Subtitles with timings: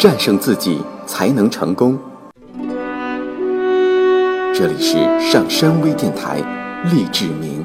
[0.00, 1.98] 战胜自己才能成功。
[4.54, 6.38] 这里是上山微电台，
[6.90, 7.62] 励志明。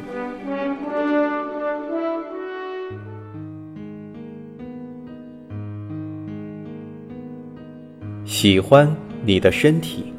[8.26, 8.94] 喜欢
[9.24, 10.13] 你的身体。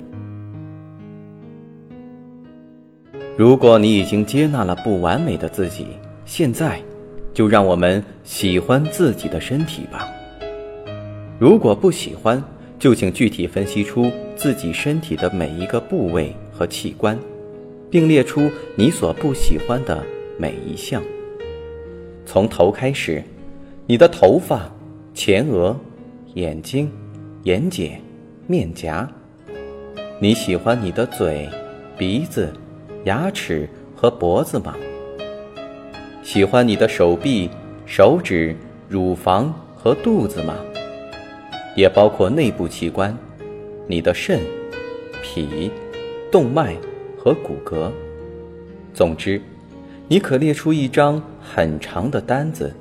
[3.37, 5.89] 如果你已经接纳了不完美的自己，
[6.25, 6.81] 现在
[7.35, 10.09] 就让我们喜欢自己的身体吧。
[11.39, 12.43] 如果不喜欢，
[12.79, 17.19] 就请具体分析出自己身体的每一个部位和器官，
[17.91, 20.03] 并列出你所不喜欢的
[20.39, 21.03] 每一项。
[22.25, 23.23] 从头开始，
[23.87, 24.67] 你的头发、
[25.13, 25.79] 前额、
[26.35, 26.91] 眼睛、
[27.43, 27.91] 眼睑、
[28.47, 29.07] 面颊。
[30.19, 31.47] 你喜欢你的嘴、
[31.99, 32.51] 鼻子、
[33.05, 34.75] 牙齿和脖子吗？
[36.23, 37.51] 喜欢你的手臂、
[37.85, 38.57] 手指、
[38.89, 40.57] 乳房和肚子吗？
[41.77, 43.17] 也包括内部器官，
[43.87, 44.41] 你的肾、
[45.23, 45.71] 脾、
[46.33, 46.75] 动脉
[47.17, 47.91] 和骨骼。
[48.95, 49.41] 总之，
[50.09, 52.75] 你可列出一张很长的单子，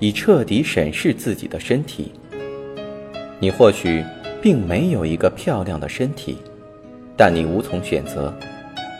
[0.00, 2.12] 以彻底审视自己的身体。
[3.38, 4.04] 你或许
[4.42, 6.36] 并没有一个漂亮的身体，
[7.16, 8.34] 但你无从选择。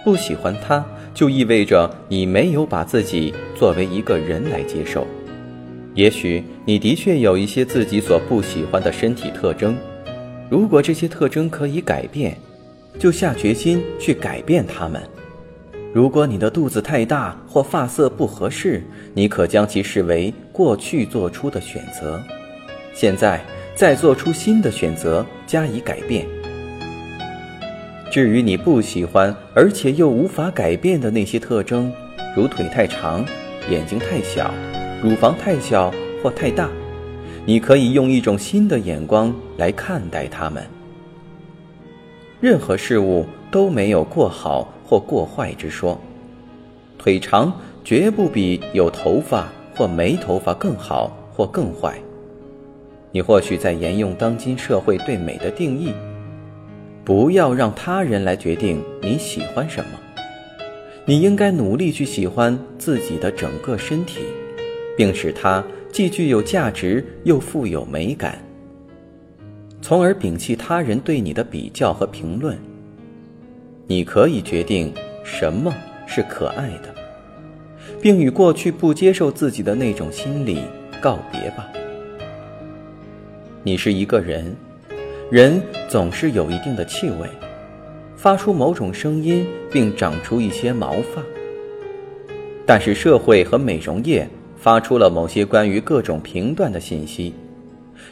[0.05, 0.85] 不喜欢它，
[1.15, 5.07] 就意味着你没有把自己作为一个人来接受。
[5.95, 9.77] 也许你的确有一些自己所不喜欢的身体特征，
[10.51, 12.37] 如果这些特征可以改变，
[12.99, 15.03] 就下决心去改变它们。
[15.93, 22.23] 如果你的肚子太大或发色不合适，你可将其视为过去做出的选择，
[22.95, 23.39] 现在
[23.75, 26.27] 再做出新的选择加以改变。
[28.11, 31.93] 至于你不喜欢而且又无法改变的那些特征，
[32.35, 33.23] 如腿太长、
[33.71, 34.51] 眼睛太小。
[35.03, 36.71] 乳房太小或太大，
[37.45, 40.63] 你可以用一种新的眼光来看待它们。
[42.41, 46.01] 任何事物都没有过好或过坏之说，
[46.99, 51.99] 腿长绝不比有头发或没头发更好或更坏。
[53.11, 55.93] 你或许在沿用当今社会对美的定义，
[57.05, 59.99] 不要让他人来决定你喜欢什么。
[61.05, 64.21] 你应该努力去喜欢自己的整个身体。
[64.97, 68.39] 并使它既具有价值又富有美感，
[69.81, 72.57] 从而摒弃他人对你的比较和评论。
[73.87, 74.93] 你可以决定
[75.25, 75.75] 什么
[76.07, 76.95] 是可爱的，
[78.01, 80.61] 并与过去不接受自己的那种心理
[81.01, 81.69] 告别吧。
[83.63, 84.55] 你是一个人，
[85.31, 87.29] 人总是有一定的气味，
[88.17, 91.23] 发出某种声音，并长出一些毛发。
[92.65, 94.29] 但是社会和美容业。
[94.63, 97.35] 发出了某些关于各种评断的信息，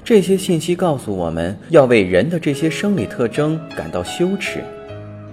[0.02, 4.64] 这些信息告诉我们要为人的这些生理特征感到羞耻，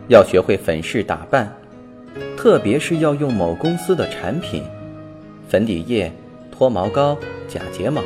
[0.09, 1.51] 要学会粉饰打扮，
[2.37, 4.61] 特别是要用某公司的产品、
[5.49, 6.11] 粉底液、
[6.51, 7.17] 脱毛膏、
[7.47, 8.03] 假睫毛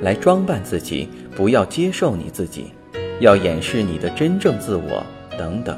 [0.00, 2.66] 来装扮自己，不要接受你自己，
[3.18, 5.04] 要掩饰你的真正自我
[5.36, 5.76] 等等。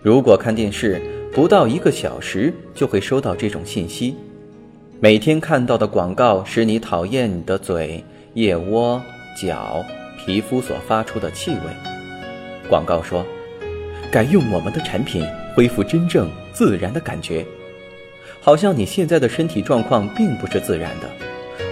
[0.00, 0.98] 如果看电视
[1.30, 4.16] 不到一个小时，就会收到这种信息。
[5.00, 8.02] 每天看到的广告使你讨厌你的嘴、
[8.34, 9.00] 腋窝、
[9.40, 9.86] 脚、
[10.18, 11.60] 皮肤所发出的气味。
[12.68, 13.24] 广告说
[14.10, 17.46] ：“改用我们的产品，恢复真正自然的感觉。”
[18.42, 21.08] 好像你现在的身体状况并不是自然的，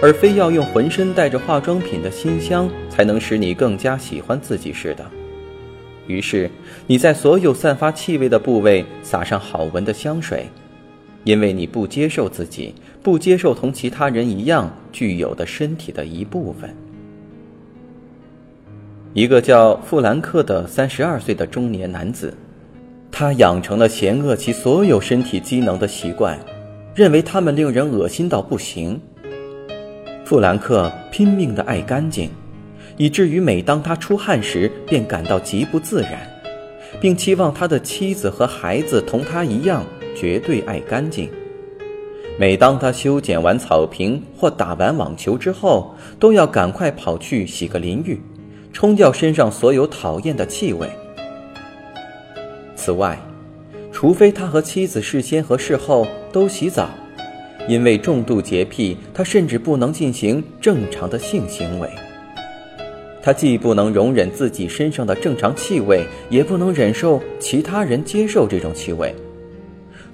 [0.01, 5.05] 而非要用浑身带着化妆品的馨香才能使你更加喜欢自己似的。
[6.07, 6.49] 于是
[6.85, 10.47] 你在所有散发气味的部位撒上好闻的香水。
[11.23, 12.73] 因为你不接受自己，
[13.07, 16.75] 不接受同其他人一样具有的身体的一部分。
[19.13, 22.33] 一个叫富兰克的三十二岁的中年男子，
[23.09, 26.37] 他养成了嫌恶其所有身体机能的习惯，
[26.93, 28.99] 认为他们令人恶心到不行。
[30.25, 32.29] 富兰克拼命的爱干净，
[32.97, 36.29] 以至于每当他出汗时便感到极不自然，
[36.99, 39.81] 并期望他的妻子和孩子同他一样。
[40.13, 41.29] 绝对爱干净。
[42.39, 48.21] 每当他修剪完草坪或打完网球之后，都要赶快跑去洗个淋浴，
[48.71, 50.87] 冲掉身上所有讨厌的气味。
[52.75, 53.19] 此外，
[53.91, 56.87] 除非他和妻子事先和事后都洗澡，
[57.67, 61.89] 因为重度洁癖，他甚至不能进行正常的性行为。
[63.19, 69.11] 他既不能容忍自己身上的正常气味，也不能忍受其他人接受这种气味。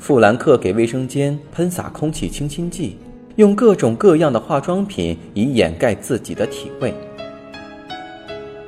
[0.04, 2.98] 富兰克给卫生间喷洒空气清新剂，
[3.38, 6.94] 用各种各样的化妆品以掩盖自己的体味。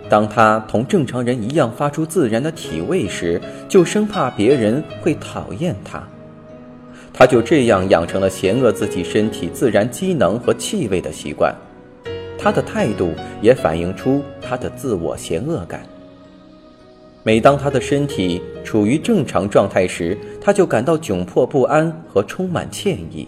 [0.08, 6.02] 当他同正常人一样发出自然的体味时，就生怕别人会讨厌他。
[7.12, 11.54] 他就这样养成了嫌恶自己身体自然机能和气味的习惯。
[12.38, 13.12] 他的态度
[13.42, 15.82] 也反映出他的自我嫌恶感。
[17.26, 23.28] 每当他的身体处于正常状态时，他就感到窘迫不安和充满歉意。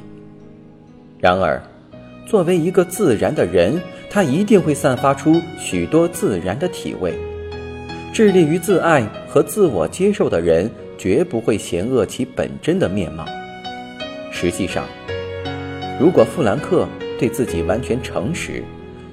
[1.19, 1.59] 然而，
[2.23, 7.11] 作为一个自然的人，他一定会散发出许多自然的体味。
[8.13, 13.25] 致力于自爱和自我接受的人，绝不会嫌恶其本真的面貌。
[14.31, 14.85] 实际上，
[15.99, 18.63] 如果富兰克对自己完全诚实，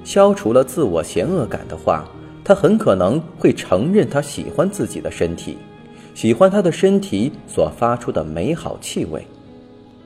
[0.03, 2.07] 消除了自我嫌恶感的话，
[2.45, 5.57] 他很可能会承认他喜欢自己的身体，
[6.13, 9.25] 喜欢他的身体所发出的美好气味，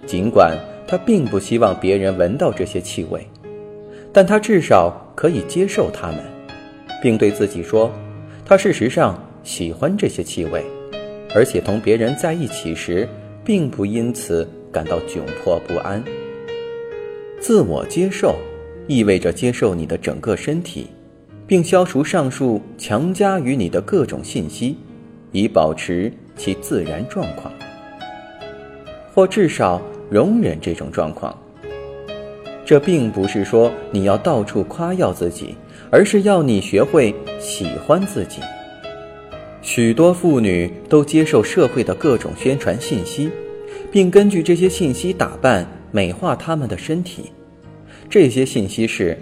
[0.07, 0.57] 尽管
[0.88, 3.27] 他并不希望别人闻到这些气味，
[4.13, 6.19] 但他至少可以接受它们，
[7.01, 7.91] 并对自己说，
[8.45, 10.63] 他事实上喜欢这些气味，
[11.36, 13.06] 而且同别人在一起时，
[13.44, 16.01] 并不因此感到窘迫不安。
[17.41, 18.36] 自我接受。
[18.88, 20.88] 意味着接受你的整个身体，
[21.50, 24.78] 并消除上述强加于你的各种信息，
[25.31, 27.51] 以保持其自然状况，
[29.12, 29.81] 或至少
[30.12, 31.36] 容忍这种状况。
[32.63, 35.56] 这并不是说你要到处夸耀自己，
[35.90, 38.42] 而是要你学会喜欢自己。
[39.63, 43.28] 许多妇女都接受社会的各种宣传信息，
[43.92, 47.31] 并根据这些信息打扮、美化她们的身体。
[48.07, 49.18] 这些信息是：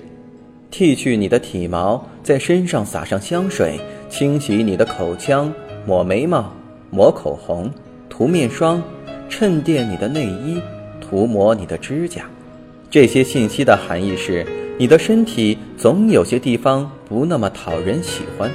[0.70, 3.80] 剃去你的体毛，在身上撒上香水，
[4.10, 5.52] 清洗你的口腔，
[5.86, 6.54] 抹眉毛，
[6.90, 7.72] 抹口红，
[8.10, 8.84] 涂面霜，
[9.30, 10.62] 衬垫你的内衣，
[11.00, 12.30] 涂抹你的指甲。
[12.90, 14.46] 这些信息的含义是：
[14.78, 18.52] 你的身体总有些地方不那么讨人喜欢，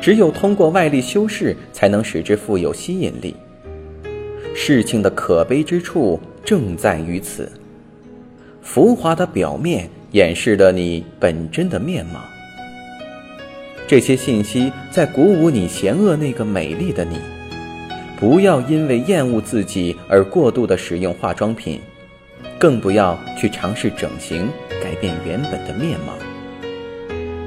[0.00, 3.36] 只有通过外力修饰，才能使之富有吸引力。
[4.54, 7.52] 事情的可悲之处正在于此。
[8.62, 12.24] 浮华的表面掩饰了你本真的面貌。
[13.86, 17.18] 这些信息在鼓舞你嫌恶那个美丽的你。
[18.18, 21.78] 不要因为厌恶自己而过度的使用化妆品，
[22.58, 24.48] 更不要去尝试整形
[24.82, 26.14] 改变原本的面貌。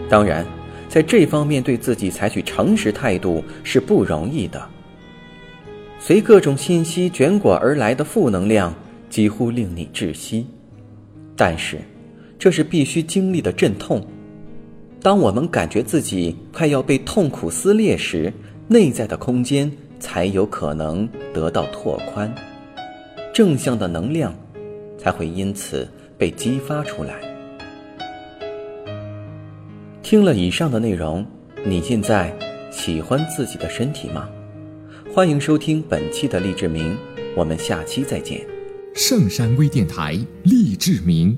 [0.07, 0.45] 当然，
[0.88, 4.63] 在这方面对自己采取诚实态度是不容易的。
[6.00, 8.72] 随各种信息卷裹而来的负能量
[9.10, 10.45] 几乎令你窒息。
[11.36, 11.80] 但是，
[12.39, 14.01] 这是必须经历的阵痛。
[15.01, 18.31] 当我们感觉自己快要被痛苦撕裂时，
[18.68, 19.69] 内在的空间
[20.00, 22.33] 才有可能得到拓宽，
[23.33, 24.33] 正向的能量
[24.97, 25.88] 才会因此
[26.18, 27.15] 被激发出来。
[30.01, 31.25] 听了以上的内容，
[31.65, 32.33] 你现在
[32.71, 34.30] 喜欢自己的身体吗？
[35.13, 36.97] 欢迎收听本期的励志明，
[37.36, 38.41] 我们下期再见。
[38.95, 41.38] 圣山微电台励志明。